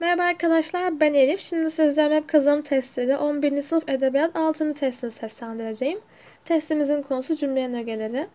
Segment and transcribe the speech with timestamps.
[0.00, 1.40] Merhaba arkadaşlar, ben Elif.
[1.40, 3.62] Şimdi sizlere web kazanım testleri 11.
[3.62, 4.74] sınıf edebiyat 6.
[4.74, 6.00] testini seslendireceğim.
[6.44, 8.26] Testimizin konusu cümlenin ögeleri.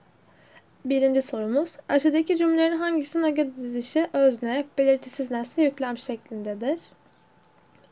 [0.86, 1.72] Birinci sorumuz.
[1.90, 6.80] Aşağıdaki cümlelerin hangisinin öge dizilişi özne, belirtisiz nesne, yüklem şeklindedir?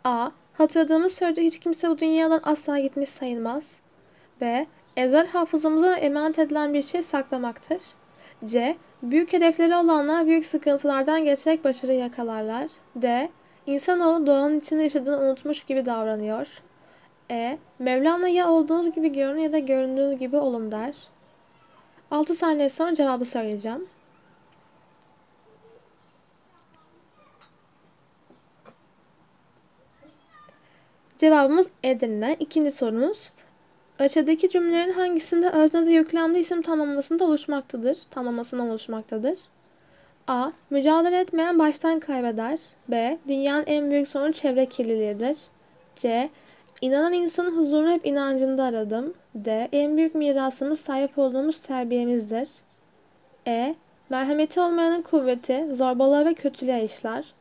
[0.03, 0.29] A.
[0.53, 3.63] Hatırladığımız sürece hiç kimse bu dünyadan asla gitmiş sayılmaz.
[4.41, 4.65] B.
[4.97, 7.81] Ezber hafızamıza emanet edilen bir şey saklamaktır.
[8.45, 8.77] C.
[9.03, 12.67] Büyük hedefleri olanlar büyük sıkıntılardan geçerek başarı yakalarlar.
[12.95, 13.29] D.
[13.69, 16.61] İnsanoğlu doğanın içinde yaşadığını unutmuş gibi davranıyor.
[17.31, 17.57] E.
[17.79, 20.95] Mevlana ya olduğunuz gibi görünün ya da göründüğünüz gibi olun der.
[22.11, 23.87] 6 saniye sonra cevabı söyleyeceğim.
[31.17, 32.37] Cevabımız Edirne.
[32.39, 33.31] İkinci sorumuz.
[33.99, 37.97] Aşağıdaki cümlelerin hangisinde öznede yüklemli isim tamlamasında oluşmaktadır?
[38.11, 39.39] Tamlamasından oluşmaktadır.
[40.29, 40.51] A.
[40.69, 42.59] Mücadele etmeyen baştan kaybeder.
[42.87, 43.17] B.
[43.27, 45.37] Dünyanın en büyük sorunu çevre kirliliğidir.
[45.95, 46.29] C.
[46.81, 49.13] İnanan insanın huzurunu hep inancında aradım.
[49.35, 49.69] D.
[49.71, 52.49] En büyük mirasımız sahip olduğumuz terbiyemizdir.
[53.47, 53.75] E.
[54.09, 57.33] Merhameti olmayanın kuvveti zorbalığa ve kötülüğe işler.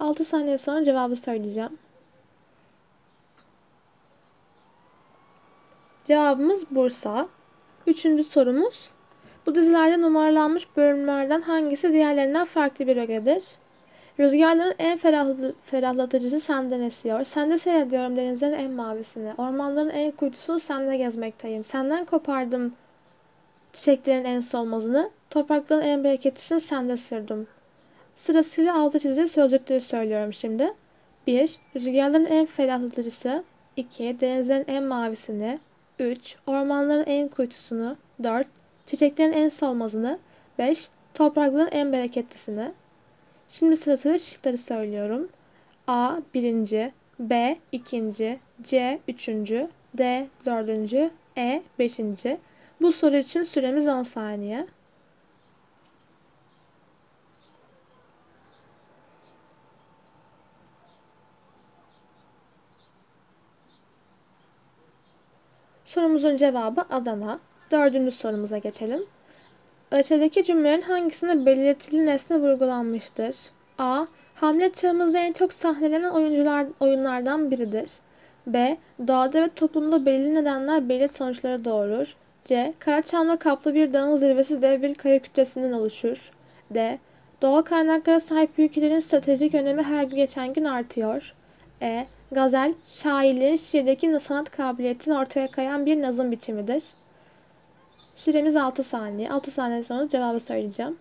[0.00, 1.78] 6 saniye sonra cevabı söyleyeceğim.
[6.04, 7.28] Cevabımız Bursa.
[7.86, 8.93] Üçüncü sorumuz.
[9.46, 13.44] Bu dizilerde numaralanmış bölümlerden hangisi diğerlerinden farklı bir ögedir?
[14.20, 14.98] Rüzgarların en
[15.64, 17.24] ferahlatıcısı senden esiyor.
[17.24, 19.32] Sende seyrediyorum denizlerin en mavisini.
[19.38, 21.64] Ormanların en kuytusunu sende gezmekteyim.
[21.64, 22.74] Senden kopardım
[23.72, 25.10] çiçeklerin en solmazını.
[25.30, 27.46] Toprakların en bereketlisini sende sürdüm.
[28.16, 30.72] Sırasıyla altı çizili sözcükleri söylüyorum şimdi.
[31.26, 31.58] 1.
[31.76, 33.44] Rüzgarların en ferahlatıcısı.
[33.76, 34.20] 2.
[34.20, 35.58] Denizlerin en mavisini.
[35.98, 36.36] 3.
[36.46, 37.96] Ormanların en kuytusunu.
[38.22, 38.46] 4.
[38.86, 40.18] Çiçeklerin en solmazını.
[40.58, 40.88] 5.
[41.14, 42.72] Toprakların en bereketlisini.
[43.48, 45.28] Şimdi sırasıyla şıkları söylüyorum.
[45.86, 46.20] A.
[46.34, 46.92] Birinci.
[47.18, 47.58] B.
[47.72, 48.38] ikinci.
[48.62, 49.00] C.
[49.08, 49.68] Üçüncü.
[49.98, 50.28] D.
[50.46, 51.10] Dördüncü.
[51.38, 51.62] E.
[51.78, 52.38] Beşinci.
[52.80, 54.66] Bu soru için süremiz 10 saniye.
[65.84, 67.40] Sorumuzun cevabı Adana.
[67.70, 69.02] Dördüncü sorumuza geçelim.
[69.90, 73.36] Aşağıdaki cümlelerin hangisinde belirtili nesne vurgulanmıştır?
[73.78, 74.06] A.
[74.34, 77.90] Hamlet çağımızda en çok sahnelenen oyuncular, oyunlardan biridir.
[78.46, 78.76] B.
[79.06, 82.16] Doğada ve toplumda belirli nedenler belirli sonuçları doğurur.
[82.44, 82.74] C.
[82.78, 86.32] Karaçamla kaplı bir dağın zirvesi dev bir kaya kütlesinden oluşur.
[86.70, 86.98] D.
[87.42, 91.34] Doğal kaynaklara sahip ülkelerin stratejik önemi her gün geçen gün artıyor.
[91.82, 92.06] E.
[92.32, 96.82] Gazel, şairlerin şiirdeki sanat kabiliyetini ortaya koyan bir nazım biçimidir.
[98.16, 99.30] Süremiz 6 saniye.
[99.30, 100.98] 6 saniye sonra cevabı söyleyeceğim.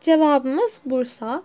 [0.00, 1.42] Cevabımız Bursa.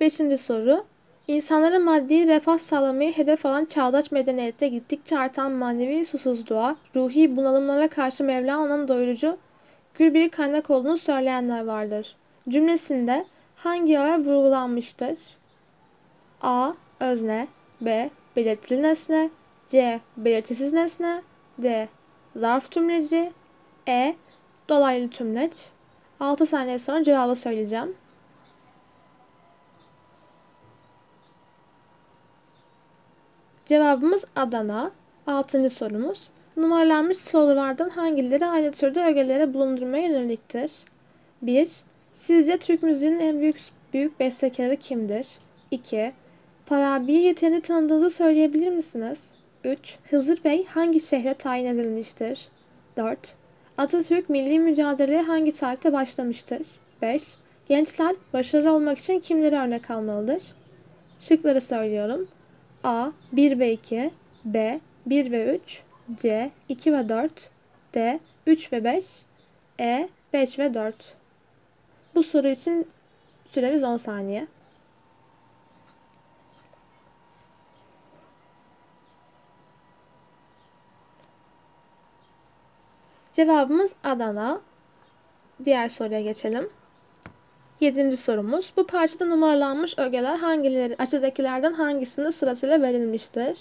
[0.00, 0.84] Beşinci soru.
[1.28, 8.24] İnsanlara maddi refah sağlamayı hedef alan çağdaş medeniyette gittikçe artan manevi susuzluğa, ruhi bunalımlara karşı
[8.24, 9.38] Mevlana'nın doyurucu
[9.94, 12.16] gül bir kaynak olduğunu söyleyenler vardır.
[12.48, 13.24] Cümlesinde
[13.56, 15.18] hangi öğe vurgulanmıştır?
[16.42, 16.72] A.
[17.00, 17.48] Özne
[17.80, 18.10] B.
[18.36, 19.30] Belirtili nesne
[19.68, 20.00] C.
[20.16, 21.22] Belirtisiz nesne
[21.58, 21.88] D.
[22.36, 23.32] Zarf tümleci
[23.88, 24.16] E.
[24.68, 25.52] Dolaylı tümleç
[26.20, 27.96] 6 saniye sonra cevabı söyleyeceğim.
[33.66, 34.90] Cevabımız Adana.
[35.26, 36.30] Altıncı sorumuz.
[36.56, 40.72] Numaralanmış sorulardan hangileri aynı türde ögelere bulundurmaya yöneliktir?
[41.42, 41.70] 1.
[42.14, 43.60] Sizce Türk müziğinin en büyük
[43.92, 45.26] büyük bestekarı kimdir?
[45.70, 46.12] 2.
[46.66, 49.33] Farabi'yi yeteneğini tanıdığınızı söyleyebilir misiniz?
[49.64, 49.98] 3.
[50.10, 52.48] Hızır Bey hangi şehre tayin edilmiştir?
[52.96, 53.36] 4.
[53.78, 56.62] Atatürk milli mücadeleye hangi tarihte başlamıştır?
[57.02, 57.22] 5.
[57.68, 60.42] Gençler başarılı olmak için kimleri örnek almalıdır?
[61.20, 62.28] Şıkları söylüyorum.
[62.84, 63.10] A.
[63.32, 64.10] 1 ve 2
[64.44, 64.80] B.
[65.06, 65.82] 1 ve 3
[66.20, 66.50] C.
[66.68, 67.50] 2 ve 4
[67.94, 68.20] D.
[68.46, 69.04] 3 ve 5
[69.80, 70.08] E.
[70.32, 71.14] 5 ve 4
[72.14, 72.88] Bu soru için
[73.48, 74.46] süremiz 10 saniye.
[83.34, 84.60] Cevabımız Adana.
[85.64, 86.68] Diğer soruya geçelim.
[87.80, 88.72] Yedinci sorumuz.
[88.76, 93.58] Bu parçada numaralanmış ögeler hangileri, aşağıdakilerden hangisinde sırasıyla verilmiştir?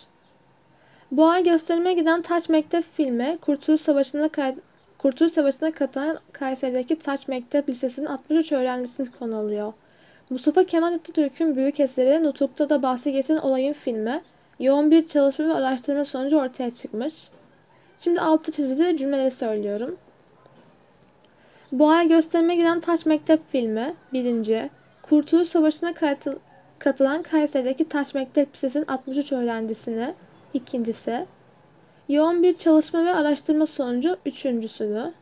[1.18, 4.56] Ay gösterime giden Taç Mektep filmi Kurtuluş Savaşı'nda kay
[4.98, 9.74] Kurtuluş Savaşı'na katılan Kayseri'deki Taç Mektep Lisesi'nin 63 öğrencisini konu alıyor.
[10.30, 14.22] Mustafa Kemal Atatürk'ün büyük eseri Nutuk'ta da bahsi geçen olayın filmi
[14.60, 17.14] yoğun bir çalışma ve araştırma sonucu ortaya çıkmış.
[18.04, 19.98] Şimdi altı çizili cümleleri söylüyorum.
[21.72, 24.70] Boğa'ya gösterime giden Taş Mektep filmi birinci.
[25.02, 26.36] Kurtuluş Savaşı'na katıl
[26.80, 30.14] katılan Kayseri'deki Taş Mektep Lisesi'nin 63 öğrencisini
[30.54, 31.26] ikincisi.
[32.10, 35.14] Yoğun bir çalışma ve araştırma sonucu üçüncüsünü.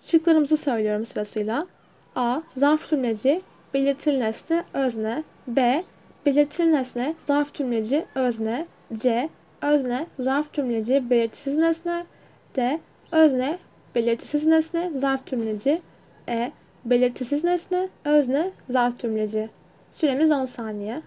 [0.00, 1.66] Şıklarımızı söylüyorum sırasıyla.
[2.16, 2.42] A.
[2.56, 3.42] Zarf tümleci,
[3.74, 5.24] belirtili nesne, özne.
[5.48, 5.84] B.
[6.26, 8.66] Belirtili nesne, zarf tümleci, özne.
[8.94, 9.28] C.
[9.62, 12.06] Özne, zarf tümleci, belirtisiz nesne.
[12.56, 12.80] D.
[13.12, 13.58] Özne,
[13.94, 15.82] belirtisiz nesne, zarf tümleci.
[16.28, 16.52] E.
[16.84, 19.50] Belirtisiz nesne, özne, zarf tümleci.
[19.92, 21.02] Süremiz 10 saniye.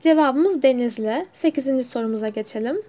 [0.00, 1.26] Cevabımız Denizli.
[1.32, 1.86] 8.
[1.86, 2.82] sorumuza geçelim.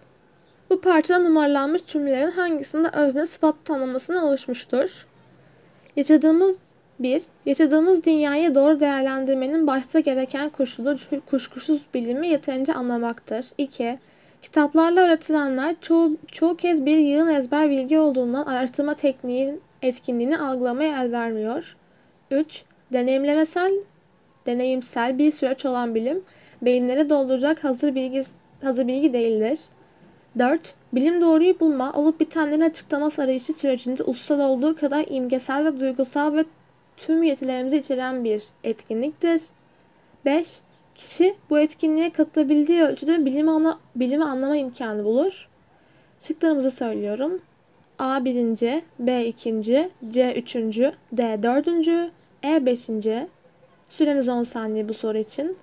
[0.70, 5.08] Bu parçada numaralanmış cümlelerin hangisinde özne sıfat tamlamasına oluşmuştur?
[5.96, 6.58] Yaşadığımız
[7.00, 10.96] bir, yaşadığımız dünyayı doğru değerlendirmenin başta gereken koşulu
[11.26, 13.46] kuşkusuz bilimi yeterince anlamaktır.
[13.58, 13.98] 2.
[14.42, 21.12] Kitaplarla öğretilenler çoğu, çoğu kez bir yığın ezber bilgi olduğundan araştırma tekniğinin etkinliğini algılamaya el
[21.12, 21.76] vermiyor.
[22.32, 22.64] 3.
[22.94, 23.72] Deneyimlemesel,
[24.46, 26.24] deneyimsel bir süreç olan bilim,
[26.62, 28.24] beyinleri dolduracak hazır bilgi,
[28.64, 29.60] hazır bilgi değildir.
[30.40, 30.74] 4.
[30.94, 36.46] Bilim doğruyu bulma, olup bitenlerin açıklaması arayışı sürecinde usta olduğu kadar imgesel ve duygusal ve
[36.98, 39.42] tüm yetilerimizi içeren bir etkinliktir.
[40.26, 40.60] 5.
[40.96, 45.48] Kişi bu etkinliğe katılabildiği ölçüde bilimi, anla, bilimi anlama imkanı bulur.
[46.20, 47.42] Şıklarımızı söylüyorum.
[48.00, 52.12] A birinci, B ikinci, C üçüncü, D dördüncü,
[52.44, 53.28] E beşinci.
[53.90, 55.58] Süremiz 10 saniye bu soru için.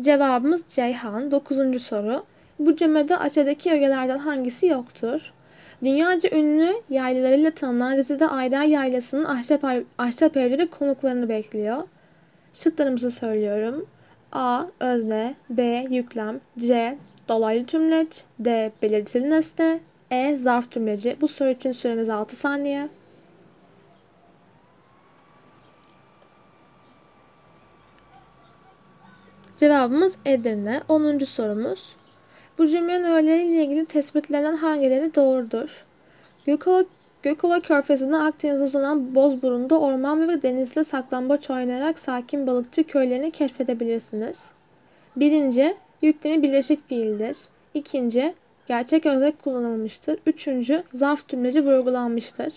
[0.00, 1.30] Cevabımız Ceyhan.
[1.30, 1.82] 9.
[1.82, 2.24] soru.
[2.58, 5.32] Bu cümlede aşağıdaki ögelerden hangisi yoktur?
[5.84, 9.64] Dünyaca ünlü yaylalarıyla tanınan Rize'de Ayder Yaylası'nın ahşap,
[9.98, 11.82] ahşap evleri konuklarını bekliyor.
[12.54, 13.86] Şıklarımızı söylüyorum.
[14.32, 14.64] A.
[14.80, 15.86] Özne B.
[15.90, 16.98] Yüklem C.
[17.28, 18.72] Dolaylı tümleç D.
[18.82, 19.80] Belirtili nesne
[20.10, 20.36] E.
[20.36, 21.16] Zarf tümleci.
[21.20, 22.88] Bu soru için süremiz 6 saniye.
[29.58, 30.82] Cevabımız Edirne.
[30.88, 31.18] 10.
[31.18, 31.96] sorumuz.
[32.58, 35.84] Bu cümlenin öğeleriyle ilgili tespitlerinden hangileri doğrudur?
[36.46, 36.84] Gökova,
[37.22, 44.44] Gökova Körfezi'nde Akdeniz'de uzanan Bozburun'da orman ve denizde saklambaç oynayarak sakin balıkçı köylerini keşfedebilirsiniz.
[45.16, 47.36] Birinci, yüklemi birleşik fiildir.
[47.74, 48.34] İkinci,
[48.66, 50.18] gerçek öznek kullanılmıştır.
[50.26, 52.54] Üçüncü, zarf tümleci vurgulanmıştır.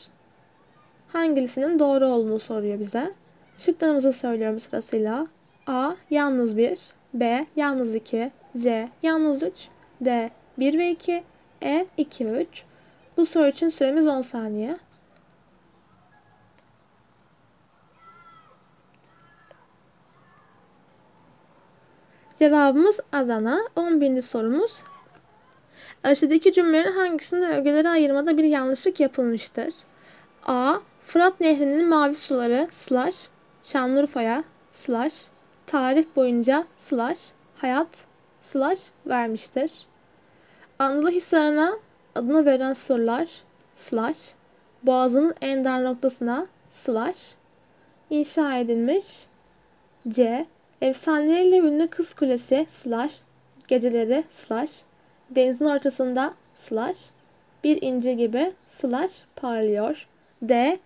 [1.07, 3.11] Hangisinin doğru olduğunu soruyor bize.
[3.57, 5.27] Şıklarımızı söylüyorum sırasıyla.
[5.67, 5.95] A.
[6.09, 6.79] Yalnız 1
[7.13, 7.45] B.
[7.55, 8.89] Yalnız 2 C.
[9.03, 9.67] Yalnız 3
[10.01, 10.29] D.
[10.59, 11.23] 1 ve 2
[11.63, 11.85] E.
[11.97, 12.63] 2 ve 3
[13.17, 14.77] Bu soru için süremiz 10 saniye.
[22.39, 23.61] Cevabımız Adana.
[23.75, 24.21] 11.
[24.21, 24.79] sorumuz.
[26.03, 29.73] Aşağıdaki cümlelerin hangisinde ögeleri ayırmada bir yanlışlık yapılmıştır?
[30.45, 30.79] A.
[31.01, 33.29] Fırat Nehri'nin mavi suları slash
[33.63, 34.43] Şanlıurfa'ya
[34.73, 35.30] slash
[35.71, 37.87] tarih boyunca slash hayat
[38.41, 39.71] slash vermiştir.
[40.79, 41.77] Anadolu Hisarı'na
[42.15, 43.29] adını veren surlar
[43.75, 44.33] slash
[44.83, 47.35] boğazının en dar noktasına slash
[48.09, 49.25] inşa edilmiş
[50.09, 50.45] C.
[50.81, 53.21] Efsaneleriyle ünlü Kız Kulesi slash
[53.67, 54.83] geceleri slash
[55.29, 57.09] denizin ortasında slash
[57.63, 60.07] bir inci gibi slash parlıyor.
[60.41, 60.79] D.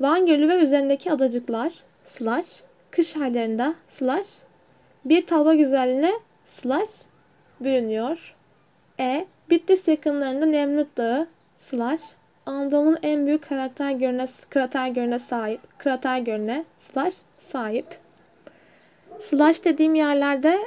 [0.00, 1.72] Van Gölü ve üzerindeki adacıklar
[2.04, 4.28] slash kış aylarında slash
[5.04, 6.12] bir talva güzelliğine
[6.44, 6.90] slash
[7.60, 8.36] bürünüyor.
[9.00, 9.26] E.
[9.50, 11.26] Bitlis yakınlarında Nemrut Dağı
[11.58, 12.02] slash
[12.46, 17.86] Anadolu'nun en büyük karakter görüne, krater görüne sahip, krater görüne slash sahip.
[19.20, 20.58] Slash dediğim yerlerde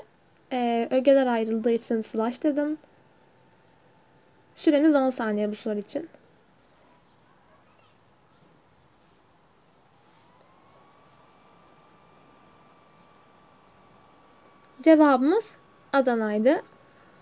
[0.51, 2.77] e, ögeler ayrıldığı için slash dedim.
[4.55, 6.09] Süremiz 10 saniye bu soru için.
[14.83, 15.51] Cevabımız
[15.93, 16.61] Adana'ydı.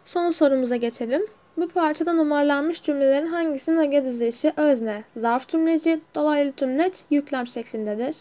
[0.05, 1.25] Son sorumuza geçelim.
[1.57, 8.15] Bu parçada numaralanmış cümlelerin hangisinin öge dizilişi özne, zarf tümleci, dolaylı tümleç, yüklem şeklindedir?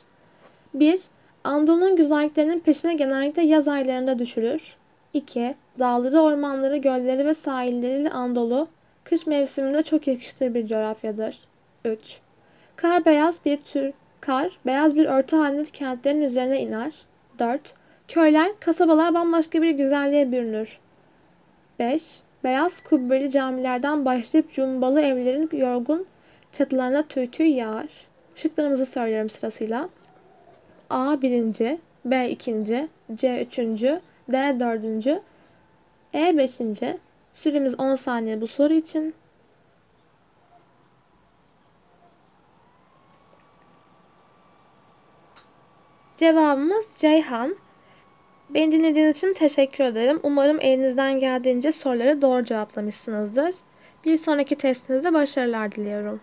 [0.75, 1.01] 1.
[1.45, 4.77] Anadolu'nun güzelliklerinin peşine genellikle yaz aylarında düşülür.
[5.13, 5.55] 2.
[5.79, 8.69] Dağları, ormanları, gölleri ve sahilleriyle Anadolu,
[9.05, 11.39] kış mevsiminde çok yakıştır bir coğrafyadır.
[11.85, 12.21] 3.
[12.77, 16.93] Kar beyaz bir tür, kar beyaz bir örtü halinde kentlerin üzerine iner.
[17.39, 17.80] 4.
[18.11, 20.79] Köyler, kasabalar bambaşka bir güzelliğe bürünür.
[21.79, 22.21] 5.
[22.45, 26.07] Beyaz kubbeli camilerden başlayıp cumbalı evlerin yorgun
[26.52, 27.87] çatılarına tüy tüy yağar.
[28.35, 29.88] Şıklarımızı söylüyorum sırasıyla.
[30.90, 34.00] A birinci, B ikinci, C üçüncü,
[34.33, 35.21] D dördüncü,
[36.14, 36.99] E beşinci.
[37.35, 39.14] Süremiz 10 saniye bu soru için.
[46.17, 47.57] Cevabımız Ceyhan.
[48.54, 50.21] Beni dinlediğiniz için teşekkür ederim.
[50.23, 53.54] Umarım elinizden geldiğince soruları doğru cevaplamışsınızdır.
[54.04, 56.21] Bir sonraki testinizde başarılar diliyorum.